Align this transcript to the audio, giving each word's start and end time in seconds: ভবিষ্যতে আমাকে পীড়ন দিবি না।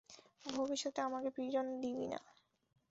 ভবিষ্যতে 0.51 0.99
আমাকে 1.01 1.29
পীড়ন 1.37 1.67
দিবি 1.81 2.05
না। 2.07 2.19